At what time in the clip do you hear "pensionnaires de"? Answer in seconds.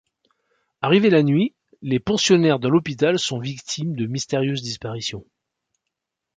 1.99-2.67